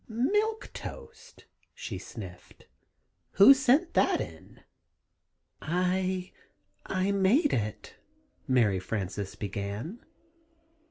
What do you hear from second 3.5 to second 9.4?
sent that in?" "I I made it," Mary Frances